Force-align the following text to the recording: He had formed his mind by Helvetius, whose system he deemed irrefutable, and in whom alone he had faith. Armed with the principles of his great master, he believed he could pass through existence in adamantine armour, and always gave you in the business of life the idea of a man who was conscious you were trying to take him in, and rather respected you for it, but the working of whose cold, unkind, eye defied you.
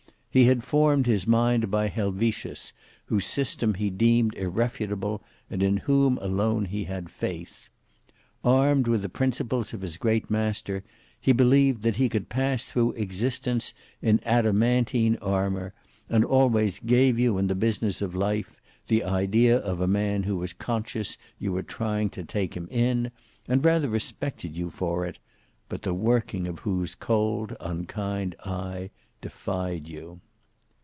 He 0.33 0.45
had 0.45 0.63
formed 0.63 1.07
his 1.07 1.27
mind 1.27 1.69
by 1.69 1.89
Helvetius, 1.89 2.71
whose 3.07 3.25
system 3.25 3.73
he 3.73 3.89
deemed 3.89 4.33
irrefutable, 4.35 5.21
and 5.49 5.61
in 5.61 5.75
whom 5.75 6.17
alone 6.19 6.63
he 6.63 6.85
had 6.85 7.09
faith. 7.09 7.69
Armed 8.41 8.87
with 8.87 9.01
the 9.01 9.09
principles 9.09 9.73
of 9.73 9.81
his 9.81 9.97
great 9.97 10.29
master, 10.31 10.85
he 11.19 11.33
believed 11.33 11.83
he 11.83 12.07
could 12.07 12.29
pass 12.29 12.63
through 12.63 12.93
existence 12.93 13.73
in 14.01 14.21
adamantine 14.23 15.17
armour, 15.17 15.73
and 16.07 16.23
always 16.23 16.79
gave 16.79 17.19
you 17.19 17.37
in 17.37 17.47
the 17.47 17.53
business 17.53 18.01
of 18.01 18.15
life 18.15 18.55
the 18.87 19.03
idea 19.03 19.57
of 19.57 19.81
a 19.81 19.85
man 19.87 20.23
who 20.23 20.37
was 20.37 20.53
conscious 20.53 21.17
you 21.39 21.51
were 21.51 21.61
trying 21.61 22.09
to 22.11 22.23
take 22.23 22.53
him 22.53 22.69
in, 22.71 23.11
and 23.49 23.65
rather 23.65 23.89
respected 23.89 24.55
you 24.55 24.69
for 24.69 25.05
it, 25.05 25.19
but 25.67 25.81
the 25.81 25.93
working 25.93 26.47
of 26.47 26.59
whose 26.59 26.95
cold, 26.95 27.53
unkind, 27.59 28.33
eye 28.45 28.89
defied 29.21 29.87
you. 29.87 30.19